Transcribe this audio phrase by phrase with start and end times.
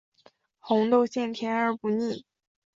[0.57, 2.25] 红豆馅甜而不腻